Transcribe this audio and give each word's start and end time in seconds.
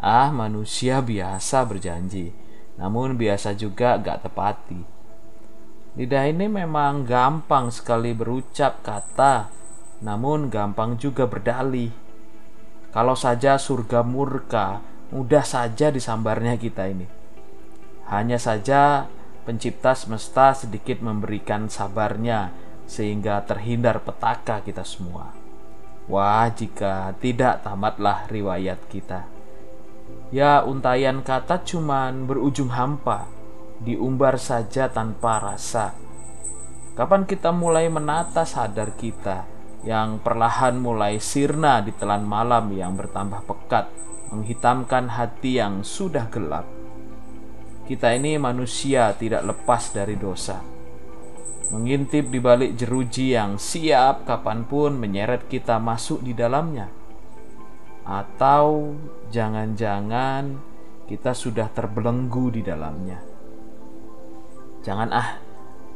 Ah, 0.00 0.32
manusia 0.32 1.04
biasa 1.04 1.68
berjanji, 1.68 2.32
namun 2.80 3.20
biasa 3.20 3.52
juga 3.52 4.00
gak 4.00 4.24
tepati. 4.24 4.80
Lidah 6.00 6.24
ini 6.24 6.48
memang 6.48 7.04
gampang 7.04 7.68
sekali 7.68 8.16
berucap 8.16 8.80
kata, 8.80 9.52
namun 10.00 10.48
gampang 10.48 10.96
juga 10.96 11.28
berdalih. 11.28 11.92
Kalau 12.90 13.12
saja 13.12 13.60
surga 13.60 14.00
murka, 14.00 14.80
mudah 15.12 15.44
saja 15.44 15.92
disambarnya 15.92 16.56
kita 16.56 16.88
ini. 16.88 17.04
Hanya 18.08 18.40
saja 18.40 19.06
pencipta 19.44 19.92
semesta 19.92 20.56
sedikit 20.56 21.04
memberikan 21.04 21.68
sabarnya 21.68 22.50
sehingga 22.88 23.44
terhindar 23.44 24.02
petaka 24.02 24.64
kita 24.64 24.82
semua. 24.82 25.39
Wah, 26.10 26.50
jika 26.50 27.14
tidak 27.22 27.62
tamatlah 27.62 28.26
riwayat 28.26 28.82
kita. 28.90 29.30
Ya, 30.34 30.66
untayan 30.66 31.22
kata 31.22 31.62
cuman 31.62 32.26
berujung 32.26 32.74
hampa, 32.74 33.30
diumbar 33.78 34.34
saja 34.42 34.90
tanpa 34.90 35.38
rasa. 35.38 35.94
Kapan 36.98 37.30
kita 37.30 37.54
mulai 37.54 37.86
menata 37.86 38.42
sadar 38.42 38.98
kita 38.98 39.46
yang 39.86 40.18
perlahan 40.18 40.82
mulai 40.82 41.22
sirna 41.22 41.78
di 41.78 41.94
telan 41.94 42.26
malam 42.26 42.74
yang 42.74 42.98
bertambah 42.98 43.46
pekat, 43.46 43.86
menghitamkan 44.34 45.14
hati 45.14 45.62
yang 45.62 45.86
sudah 45.86 46.26
gelap. 46.26 46.66
Kita 47.86 48.10
ini 48.18 48.34
manusia 48.34 49.14
tidak 49.14 49.46
lepas 49.46 49.94
dari 49.94 50.18
dosa. 50.18 50.79
Mengintip 51.70 52.34
di 52.34 52.42
balik 52.42 52.74
jeruji 52.74 53.38
yang 53.38 53.54
siap 53.54 54.26
kapan 54.26 54.66
pun 54.66 54.98
menyeret 54.98 55.46
kita 55.46 55.78
masuk 55.78 56.18
di 56.26 56.34
dalamnya 56.34 56.90
atau 58.10 58.96
jangan-jangan 59.30 60.58
kita 61.06 61.30
sudah 61.30 61.70
terbelenggu 61.70 62.58
di 62.58 62.62
dalamnya. 62.66 63.22
Jangan 64.82 65.10
ah, 65.14 65.38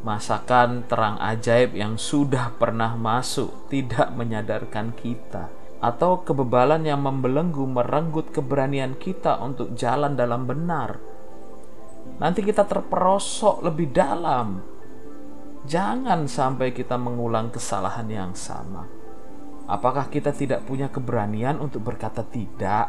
masakan 0.00 0.86
terang 0.86 1.20
ajaib 1.20 1.76
yang 1.76 2.00
sudah 2.00 2.54
pernah 2.56 2.94
masuk 2.94 3.68
tidak 3.68 4.14
menyadarkan 4.14 4.94
kita 4.96 5.52
atau 5.78 6.24
kebebalan 6.24 6.82
yang 6.86 7.04
membelenggu 7.04 7.62
merenggut 7.68 8.32
keberanian 8.32 8.96
kita 8.96 9.38
untuk 9.42 9.76
jalan 9.76 10.16
dalam 10.16 10.48
benar. 10.48 10.96
Nanti 12.18 12.40
kita 12.42 12.64
terperosok 12.66 13.62
lebih 13.62 13.92
dalam. 13.92 14.77
Jangan 15.68 16.24
sampai 16.24 16.72
kita 16.72 16.96
mengulang 16.96 17.52
kesalahan 17.52 18.08
yang 18.08 18.32
sama. 18.32 18.88
Apakah 19.68 20.08
kita 20.08 20.32
tidak 20.32 20.64
punya 20.64 20.88
keberanian 20.88 21.60
untuk 21.60 21.84
berkata 21.84 22.24
tidak? 22.24 22.88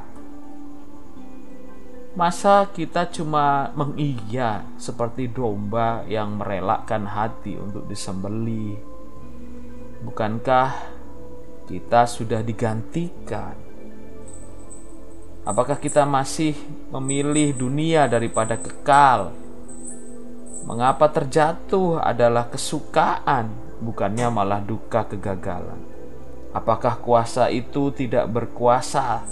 Masa 2.16 2.72
kita 2.72 3.12
cuma 3.12 3.76
mengiya 3.76 4.64
seperti 4.80 5.28
domba 5.28 6.08
yang 6.08 6.40
merelakan 6.40 7.04
hati 7.04 7.60
untuk 7.60 7.84
disembeli? 7.84 8.80
Bukankah 10.00 10.72
kita 11.68 12.08
sudah 12.08 12.40
digantikan? 12.40 13.60
Apakah 15.44 15.76
kita 15.76 16.08
masih 16.08 16.56
memilih 16.96 17.52
dunia 17.60 18.08
daripada 18.08 18.56
kekal? 18.56 19.49
Mengapa 20.68 21.08
terjatuh 21.12 22.04
adalah 22.04 22.52
kesukaan, 22.52 23.56
bukannya 23.80 24.28
malah 24.28 24.60
duka 24.60 25.08
kegagalan? 25.08 25.80
Apakah 26.52 27.00
kuasa 27.00 27.48
itu 27.48 27.94
tidak 27.96 28.28
berkuasa, 28.28 29.24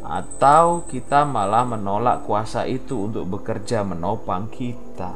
atau 0.00 0.82
kita 0.88 1.22
malah 1.22 1.62
menolak 1.62 2.26
kuasa 2.26 2.66
itu 2.66 3.06
untuk 3.06 3.38
bekerja 3.38 3.86
menopang 3.86 4.50
kita? 4.50 5.14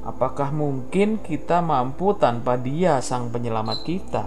Apakah 0.00 0.50
mungkin 0.50 1.20
kita 1.20 1.60
mampu 1.60 2.16
tanpa 2.16 2.56
Dia, 2.56 2.98
Sang 3.04 3.28
Penyelamat 3.28 3.78
kita? 3.84 4.26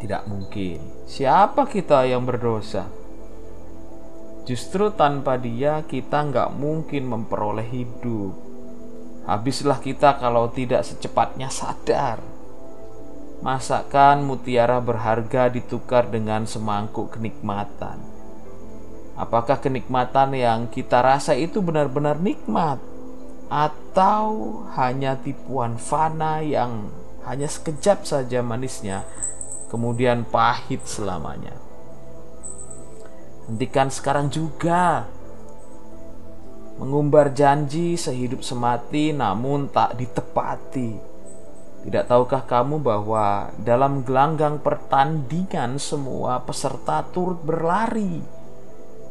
Tidak 0.00 0.22
mungkin. 0.26 0.80
Siapa 1.04 1.68
kita 1.68 2.08
yang 2.08 2.24
berdosa? 2.24 2.97
Justru 4.48 4.88
tanpa 4.96 5.36
Dia, 5.36 5.84
kita 5.84 6.24
nggak 6.24 6.56
mungkin 6.56 7.04
memperoleh 7.04 7.68
hidup. 7.68 8.32
Habislah 9.28 9.76
kita 9.84 10.16
kalau 10.16 10.48
tidak 10.48 10.88
secepatnya 10.88 11.52
sadar 11.52 12.38
Masakan 13.38 14.26
mutiara 14.26 14.82
berharga 14.82 15.46
ditukar 15.46 16.10
dengan 16.10 16.42
semangkuk 16.42 17.14
kenikmatan. 17.14 18.02
Apakah 19.14 19.62
kenikmatan 19.62 20.34
yang 20.34 20.66
kita 20.66 20.98
rasa 20.98 21.38
itu 21.38 21.62
benar-benar 21.62 22.18
nikmat 22.18 22.82
atau 23.46 24.26
hanya 24.74 25.14
tipuan 25.22 25.78
fana 25.78 26.42
yang 26.42 26.90
hanya 27.30 27.46
sekejap 27.46 28.02
saja 28.02 28.42
manisnya 28.42 29.06
kemudian 29.70 30.26
pahit 30.26 30.82
selamanya? 30.82 31.67
Hentikan 33.48 33.88
sekarang 33.88 34.28
juga 34.28 35.08
mengumbar 36.78 37.34
janji 37.34 37.98
sehidup 37.98 38.44
semati 38.46 39.10
namun 39.10 39.66
tak 39.72 39.98
ditepati 39.98 41.08
tidak 41.88 42.04
tahukah 42.10 42.42
kamu 42.42 42.82
bahwa 42.82 43.54
dalam 43.62 44.02
gelanggang 44.02 44.58
pertandingan 44.58 45.78
semua 45.78 46.42
peserta 46.42 47.06
turut 47.14 47.38
berlari, 47.38 48.18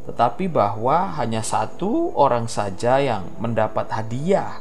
tetapi 0.04 0.52
bahwa 0.52 1.16
hanya 1.16 1.40
satu 1.40 2.12
orang 2.12 2.44
saja 2.44 3.00
yang 3.00 3.24
mendapat 3.40 3.88
hadiah? 3.88 4.60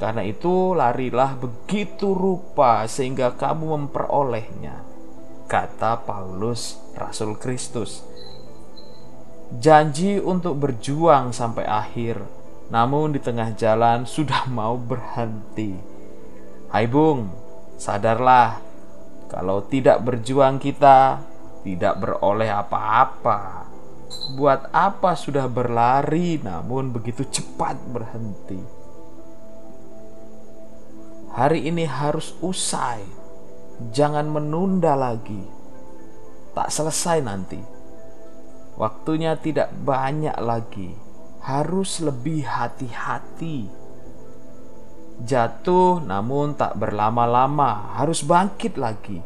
Karena 0.00 0.24
itu, 0.26 0.74
larilah 0.74 1.38
begitu 1.38 2.16
rupa 2.16 2.88
sehingga 2.88 3.36
kamu 3.36 3.78
memperolehnya, 3.78 4.82
kata 5.46 6.02
Paulus, 6.02 6.82
Rasul 6.96 7.36
Kristus. 7.38 8.02
Janji 9.54 10.18
untuk 10.18 10.58
berjuang 10.58 11.30
sampai 11.30 11.62
akhir, 11.62 12.22
namun 12.74 13.14
di 13.14 13.20
tengah 13.22 13.54
jalan 13.54 14.02
sudah 14.02 14.50
mau 14.56 14.74
berhenti 14.74 15.94
Hai 16.74 16.90
Bung, 16.90 17.30
sadarlah 17.78 18.58
kalau 19.30 19.62
tidak 19.70 20.02
berjuang 20.02 20.58
kita 20.58 21.22
tidak 21.62 22.02
beroleh 22.02 22.50
apa-apa. 22.50 23.70
Buat 24.34 24.74
apa 24.74 25.14
sudah 25.14 25.46
berlari 25.46 26.42
namun 26.42 26.90
begitu 26.90 27.22
cepat 27.30 27.78
berhenti? 27.78 28.58
Hari 31.30 31.70
ini 31.70 31.86
harus 31.86 32.34
usai. 32.42 33.06
Jangan 33.94 34.26
menunda 34.26 34.98
lagi. 34.98 35.46
Tak 36.58 36.74
selesai 36.74 37.22
nanti. 37.22 37.73
Waktunya 38.74 39.38
tidak 39.38 39.70
banyak 39.82 40.34
lagi. 40.42 40.94
Harus 41.44 42.00
lebih 42.00 42.48
hati-hati 42.48 43.84
Jatuh 45.22 46.02
namun 46.02 46.58
tak 46.58 46.74
berlama-lama, 46.74 47.94
harus 47.94 48.26
bangkit 48.26 48.74
lagi. 48.74 49.22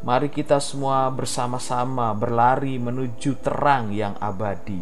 Mari 0.00 0.32
kita 0.32 0.56
semua 0.64 1.12
bersama-sama 1.12 2.16
berlari 2.16 2.80
menuju 2.80 3.36
terang 3.44 3.92
yang 3.92 4.16
abadi. 4.16 4.80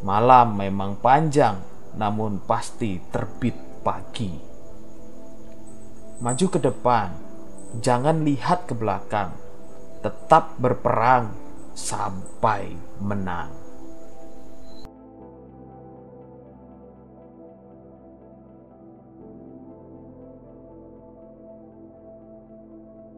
Malam 0.00 0.56
memang 0.56 0.96
panjang, 0.96 1.60
namun 1.92 2.40
pasti 2.48 2.96
terbit 3.12 3.84
pagi. 3.84 4.32
Maju 6.22 6.46
ke 6.48 6.58
depan, 6.62 7.12
jangan 7.84 8.24
lihat 8.24 8.64
ke 8.64 8.72
belakang. 8.72 9.36
Tetap 10.00 10.56
berperang 10.56 11.36
sampai 11.74 12.76
menang. 13.00 13.71